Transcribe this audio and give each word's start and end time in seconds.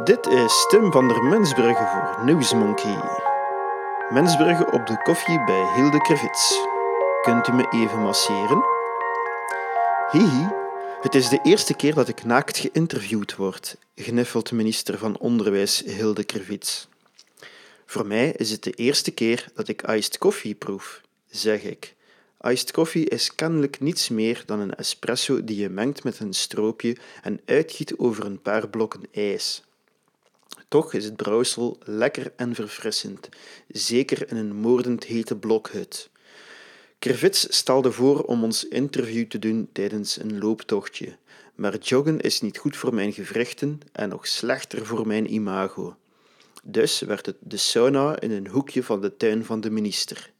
Dit 0.00 0.26
is 0.26 0.66
Tim 0.68 0.92
van 0.92 1.08
der 1.08 1.22
Mensbrugge 1.22 1.86
voor 1.86 2.24
Newsmonkey. 2.24 3.00
Mensbrugge 4.10 4.70
op 4.70 4.86
de 4.86 5.02
koffie 5.02 5.44
bij 5.44 5.72
Hilde 5.74 6.00
Krevits. 6.00 6.66
Kunt 7.22 7.48
u 7.48 7.52
me 7.52 7.66
even 7.70 7.98
masseren? 7.98 8.62
Hihi, 10.10 10.48
het 11.00 11.14
is 11.14 11.28
de 11.28 11.40
eerste 11.42 11.74
keer 11.74 11.94
dat 11.94 12.08
ik 12.08 12.24
naakt 12.24 12.58
geïnterviewd 12.58 13.36
word, 13.36 13.76
gniffelt 13.94 14.52
minister 14.52 14.98
van 14.98 15.18
Onderwijs 15.18 15.82
Hilde 15.86 16.24
Krevits. 16.24 16.88
Voor 17.86 18.06
mij 18.06 18.32
is 18.36 18.50
het 18.50 18.62
de 18.62 18.72
eerste 18.72 19.10
keer 19.10 19.48
dat 19.54 19.68
ik 19.68 19.82
iced 19.82 20.18
koffie 20.18 20.54
proef, 20.54 21.00
zeg 21.30 21.62
ik. 21.62 21.94
Iced 22.40 22.70
koffie 22.70 23.08
is 23.08 23.34
kennelijk 23.34 23.80
niets 23.80 24.08
meer 24.08 24.42
dan 24.46 24.60
een 24.60 24.74
espresso 24.74 25.44
die 25.44 25.56
je 25.56 25.68
mengt 25.68 26.04
met 26.04 26.20
een 26.20 26.34
stroopje 26.34 26.96
en 27.22 27.40
uitgiet 27.44 27.96
over 27.96 28.24
een 28.24 28.42
paar 28.42 28.68
blokken 28.68 29.02
ijs. 29.12 29.62
Toch 30.68 30.92
is 30.92 31.04
het 31.04 31.16
brouwsel 31.16 31.78
lekker 31.84 32.32
en 32.36 32.54
verfrissend, 32.54 33.28
zeker 33.68 34.30
in 34.30 34.36
een 34.36 34.54
moordend 34.54 35.04
hete 35.04 35.36
blokhut. 35.36 36.10
Krevits 36.98 37.56
stelde 37.56 37.92
voor 37.92 38.22
om 38.22 38.44
ons 38.44 38.68
interview 38.68 39.26
te 39.26 39.38
doen 39.38 39.68
tijdens 39.72 40.20
een 40.20 40.38
looptochtje, 40.38 41.16
maar 41.54 41.78
joggen 41.78 42.20
is 42.20 42.40
niet 42.40 42.58
goed 42.58 42.76
voor 42.76 42.94
mijn 42.94 43.12
gewrichten 43.12 43.80
en 43.92 44.08
nog 44.08 44.26
slechter 44.26 44.86
voor 44.86 45.06
mijn 45.06 45.32
imago. 45.32 45.96
Dus 46.62 47.00
werd 47.00 47.26
het 47.26 47.36
de 47.40 47.56
sauna 47.56 48.20
in 48.20 48.30
een 48.30 48.48
hoekje 48.48 48.82
van 48.82 49.00
de 49.00 49.16
tuin 49.16 49.44
van 49.44 49.60
de 49.60 49.70
minister. 49.70 50.32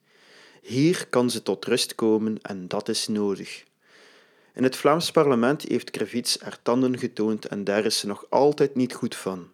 Hier 0.62 1.06
kan 1.10 1.30
ze 1.30 1.42
tot 1.42 1.64
rust 1.64 1.94
komen 1.94 2.38
en 2.42 2.68
dat 2.68 2.88
is 2.88 3.08
nodig. 3.08 3.64
In 4.54 4.62
het 4.62 4.76
Vlaams 4.76 5.10
parlement 5.10 5.62
heeft 5.62 5.90
Krevits 5.90 6.40
haar 6.40 6.58
tanden 6.62 6.98
getoond 6.98 7.46
en 7.46 7.64
daar 7.64 7.84
is 7.84 7.98
ze 7.98 8.06
nog 8.06 8.26
altijd 8.28 8.74
niet 8.74 8.94
goed 8.94 9.16
van. 9.16 9.48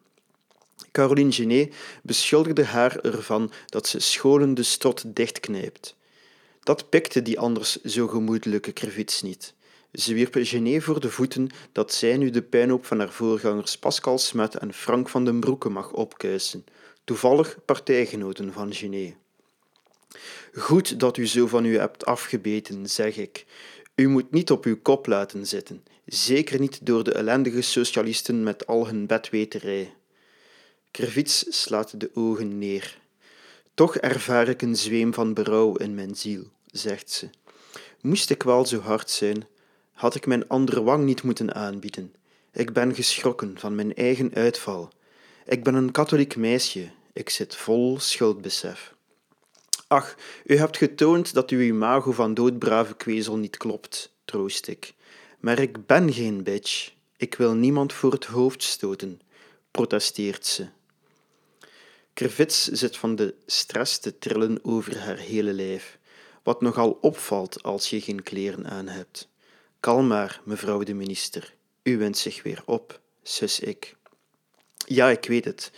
Caroline 0.93 1.33
Genet 1.33 1.75
beschuldigde 2.03 2.65
haar 2.65 2.99
ervan 2.99 3.53
dat 3.67 3.87
ze 3.87 4.01
scholende 4.01 4.63
strot 4.63 5.03
dichtknijpt. 5.07 5.97
Dat 6.63 6.89
pikte 6.89 7.23
die 7.23 7.39
anders 7.39 7.83
zo 7.83 8.09
gemoedelijke 8.09 8.73
Krevits 8.73 9.23
niet. 9.23 9.55
Ze 9.93 10.15
wierp 10.15 10.37
Genet 10.39 10.83
voor 10.83 11.01
de 11.01 11.11
voeten 11.11 11.49
dat 11.73 11.93
zij 11.93 12.17
nu 12.17 12.31
de 12.31 12.43
puinhoop 12.43 12.87
van 12.87 12.99
haar 12.99 13.13
voorgangers 13.13 13.79
Pascal 13.79 14.19
Smet 14.19 14.55
en 14.55 14.73
Frank 14.75 15.09
van 15.09 15.25
den 15.25 15.41
Broeke 15.41 15.69
mag 15.69 15.93
opkuisen, 15.93 16.65
toevallig 17.05 17.59
partijgenoten 17.65 18.53
van 18.53 18.75
Genet. 18.75 19.15
Goed 20.55 21.01
dat 21.01 21.17
u 21.17 21.27
zo 21.27 21.47
van 21.47 21.65
u 21.65 21.79
hebt 21.79 22.05
afgebeten, 22.05 22.89
zeg 22.89 23.17
ik. 23.17 23.45
U 23.95 24.09
moet 24.09 24.31
niet 24.31 24.51
op 24.51 24.65
uw 24.65 24.81
kop 24.83 25.07
laten 25.07 25.47
zitten, 25.47 25.85
zeker 26.05 26.61
niet 26.61 26.87
door 26.87 27.05
de 27.05 27.13
ellendige 27.13 27.61
socialisten 27.61 28.43
met 28.43 28.67
al 28.67 28.87
hun 28.87 29.07
bedweterij. 29.07 29.95
Krevits 30.99 31.45
slaat 31.49 32.01
de 32.01 32.11
ogen 32.15 32.59
neer. 32.59 32.99
Toch 33.75 33.97
ervaar 33.97 34.49
ik 34.49 34.63
een 34.63 34.77
zweem 34.77 35.15
van 35.15 35.35
berouw 35.35 35.77
in 35.77 35.95
mijn 35.95 36.15
ziel, 36.15 36.45
zegt 36.67 37.11
ze. 37.11 37.31
Moest 38.01 38.31
ik 38.31 38.43
wel 38.43 38.67
zo 38.67 38.81
hard 38.81 39.11
zijn, 39.11 39.47
had 39.93 40.15
ik 40.15 40.27
mijn 40.27 40.49
andere 40.49 40.83
wang 40.83 41.05
niet 41.05 41.23
moeten 41.23 41.55
aanbieden. 41.55 42.15
Ik 42.53 42.73
ben 42.73 42.95
geschrokken 42.95 43.59
van 43.59 43.75
mijn 43.75 43.95
eigen 43.95 44.35
uitval. 44.35 44.93
Ik 45.47 45.65
ben 45.65 45.75
een 45.75 45.91
katholiek 45.91 46.37
meisje, 46.37 46.91
ik 47.13 47.31
zit 47.31 47.57
vol 47.57 48.01
schuldbesef. 48.01 48.95
Ach, 49.87 50.17
u 50.45 50.57
hebt 50.57 50.77
getoond 50.77 51.35
dat 51.35 51.51
uw 51.51 51.61
imago 51.61 52.13
van 52.13 52.35
doodbrave 52.35 52.97
kwezel 52.97 53.37
niet 53.37 53.57
klopt, 53.57 54.15
troost 54.25 54.67
ik. 54.67 54.95
Maar 55.41 55.59
ik 55.59 55.87
ben 55.87 56.13
geen 56.13 56.43
bitch. 56.43 56.93
Ik 57.17 57.35
wil 57.35 57.55
niemand 57.55 57.93
voor 57.93 58.13
het 58.13 58.25
hoofd 58.25 58.63
stoten, 58.63 59.21
protesteert 59.71 60.47
ze. 60.47 60.77
Krevits 62.19 62.65
zit 62.65 62.97
van 62.97 63.17
de 63.17 63.35
stress 63.47 63.99
te 63.99 64.19
trillen 64.19 64.59
over 64.65 64.99
haar 64.99 65.17
hele 65.17 65.53
lijf, 65.53 65.99
wat 66.43 66.61
nogal 66.61 66.99
opvalt 67.01 67.63
als 67.63 67.91
je 67.91 68.01
geen 68.01 68.23
kleren 68.23 68.67
aan 68.67 68.89
hebt. 68.89 69.29
Kalm 69.81 70.07
maar, 70.07 70.41
mevrouw 70.45 70.83
de 70.83 70.95
minister. 70.95 71.55
U 71.83 71.99
wint 71.99 72.19
zich 72.19 72.43
weer 72.43 72.63
op, 72.65 73.01
zus 73.23 73.61
ik. 73.61 73.97
Ja, 74.77 75.09
ik 75.09 75.25
weet 75.25 75.45
het. 75.45 75.71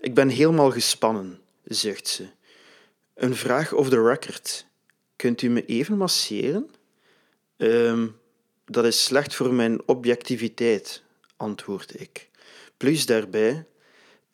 Ik 0.00 0.14
ben 0.14 0.28
helemaal 0.28 0.70
gespannen, 0.70 1.40
zucht 1.64 2.08
ze. 2.08 2.26
Een 3.14 3.36
vraag 3.36 3.72
of 3.72 3.88
the 3.88 4.02
record. 4.02 4.66
Kunt 5.16 5.42
u 5.42 5.48
me 5.48 5.64
even 5.64 5.96
masseren? 5.96 6.70
Um, 7.56 8.18
dat 8.64 8.84
is 8.84 9.04
slecht 9.04 9.34
voor 9.34 9.52
mijn 9.52 9.88
objectiviteit, 9.88 11.02
antwoord 11.36 12.00
ik. 12.00 12.30
Plus 12.76 13.06
daarbij, 13.06 13.66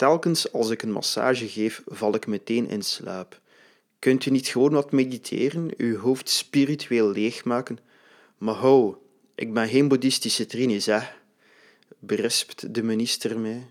telkens 0.01 0.51
als 0.51 0.69
ik 0.69 0.81
een 0.81 0.91
massage 0.91 1.47
geef, 1.47 1.81
val 1.85 2.15
ik 2.15 2.27
meteen 2.27 2.69
in 2.69 2.81
slaap. 2.81 3.39
Kunt 3.99 4.25
u 4.25 4.31
niet 4.31 4.47
gewoon 4.47 4.71
wat 4.71 4.91
mediteren, 4.91 5.71
uw 5.77 5.97
hoofd 5.97 6.29
spiritueel 6.29 7.11
leegmaken? 7.11 7.79
Maar 8.37 8.55
hou, 8.55 8.95
ik 9.35 9.53
ben 9.53 9.67
geen 9.67 9.87
boeddhistische 9.87 10.45
trinis, 10.45 10.85
hè? 10.85 10.99
berispt 11.99 12.73
de 12.73 12.83
minister 12.83 13.39
mij. 13.39 13.67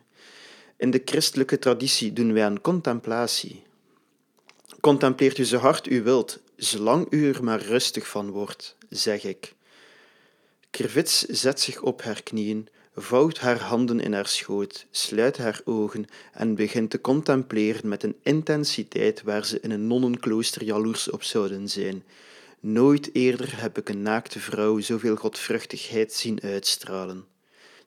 In 0.76 0.90
de 0.90 1.02
christelijke 1.04 1.58
traditie 1.58 2.12
doen 2.12 2.32
wij 2.32 2.44
aan 2.44 2.60
contemplatie. 2.60 3.62
Contempleert 4.80 5.38
u 5.38 5.44
zo 5.44 5.56
hard 5.56 5.86
u 5.86 6.02
wilt, 6.02 6.38
zolang 6.56 7.06
u 7.10 7.28
er 7.28 7.44
maar 7.44 7.62
rustig 7.62 8.08
van 8.08 8.30
wordt, 8.30 8.76
zeg 8.88 9.24
ik. 9.24 9.54
Krevits 10.70 11.20
zet 11.20 11.60
zich 11.60 11.82
op 11.82 12.02
haar 12.02 12.22
knieën, 12.22 12.68
vouwt 13.00 13.38
haar 13.38 13.60
handen 13.60 14.00
in 14.00 14.12
haar 14.12 14.26
schoot, 14.26 14.86
sluit 14.90 15.38
haar 15.38 15.60
ogen 15.64 16.04
en 16.32 16.54
begint 16.54 16.90
te 16.90 17.00
contempleren 17.00 17.88
met 17.88 18.02
een 18.02 18.16
intensiteit 18.22 19.22
waar 19.22 19.44
ze 19.44 19.60
in 19.60 19.70
een 19.70 19.86
nonnenklooster 19.86 20.64
jaloers 20.64 21.10
op 21.10 21.22
zouden 21.22 21.68
zijn. 21.68 22.04
Nooit 22.60 23.10
eerder 23.12 23.60
heb 23.60 23.78
ik 23.78 23.88
een 23.88 24.02
naakte 24.02 24.40
vrouw 24.40 24.80
zoveel 24.80 25.16
godvruchtigheid 25.16 26.12
zien 26.12 26.40
uitstralen. 26.42 27.24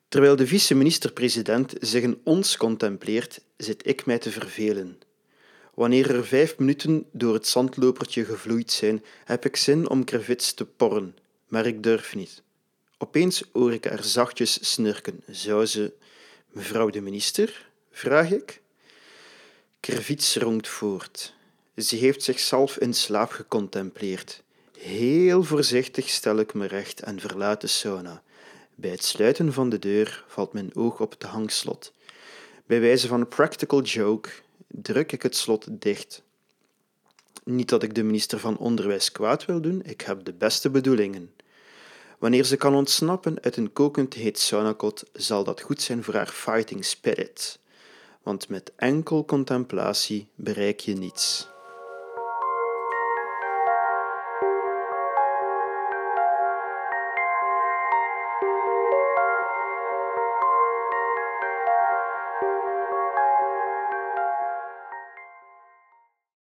Terwijl 0.07 0.35
de 0.35 0.47
vice-minister-president 0.47 1.73
zich 1.79 2.03
in 2.03 2.19
ons 2.23 2.57
contempleert, 2.57 3.41
zit 3.57 3.87
ik 3.87 4.05
mij 4.05 4.17
te 4.17 4.31
vervelen. 4.31 4.99
Wanneer 5.73 6.15
er 6.15 6.25
vijf 6.25 6.57
minuten 6.57 7.05
door 7.11 7.33
het 7.33 7.47
zandlopertje 7.47 8.25
gevloeid 8.25 8.71
zijn, 8.71 9.03
heb 9.25 9.45
ik 9.45 9.55
zin 9.55 9.89
om 9.89 10.03
krevits 10.03 10.53
te 10.53 10.65
porren, 10.65 11.15
maar 11.47 11.65
ik 11.65 11.83
durf 11.83 12.15
niet. 12.15 12.43
Opeens 13.03 13.43
hoor 13.51 13.73
ik 13.73 13.85
haar 13.85 14.03
zachtjes 14.03 14.71
snurken. 14.71 15.23
Zou 15.27 15.65
ze... 15.65 15.93
Mevrouw 16.51 16.89
de 16.89 17.01
minister? 17.01 17.69
vraag 17.91 18.31
ik. 18.31 18.61
Krevits 19.79 20.35
rongt 20.35 20.67
voort. 20.67 21.33
Ze 21.75 21.95
heeft 21.95 22.23
zichzelf 22.23 22.77
in 22.77 22.93
slaap 22.93 23.31
gecontempleerd. 23.31 24.43
Heel 24.77 25.43
voorzichtig 25.43 26.09
stel 26.09 26.37
ik 26.39 26.53
me 26.53 26.65
recht 26.65 27.01
en 27.01 27.19
verlaat 27.19 27.61
de 27.61 27.67
sauna. 27.67 28.23
Bij 28.75 28.91
het 28.91 29.03
sluiten 29.03 29.53
van 29.53 29.69
de 29.69 29.79
deur 29.79 30.23
valt 30.27 30.53
mijn 30.53 30.75
oog 30.75 30.99
op 30.99 31.11
het 31.11 31.23
hangslot. 31.23 31.93
Bij 32.65 32.79
wijze 32.79 33.07
van 33.07 33.27
practical 33.27 33.81
joke 33.81 34.29
druk 34.67 35.11
ik 35.11 35.21
het 35.21 35.35
slot 35.35 35.65
dicht. 35.69 36.21
Niet 37.43 37.69
dat 37.69 37.83
ik 37.83 37.95
de 37.95 38.03
minister 38.03 38.39
van 38.39 38.57
Onderwijs 38.57 39.11
kwaad 39.11 39.45
wil 39.45 39.61
doen, 39.61 39.81
ik 39.85 40.01
heb 40.01 40.25
de 40.25 40.33
beste 40.33 40.69
bedoelingen. 40.69 41.31
Wanneer 42.23 42.45
ze 42.45 42.57
kan 42.57 42.75
ontsnappen 42.75 43.37
uit 43.41 43.57
een 43.57 43.73
kokend 43.73 44.13
heet 44.13 44.39
saunakot, 44.39 45.03
zal 45.13 45.43
dat 45.43 45.61
goed 45.61 45.81
zijn 45.81 46.03
voor 46.03 46.13
haar 46.13 46.27
fighting 46.27 46.85
spirit. 46.85 47.59
Want 48.21 48.49
met 48.49 48.71
enkel 48.75 49.25
contemplatie 49.25 50.27
bereik 50.35 50.79
je 50.79 50.93
niets. 50.93 51.52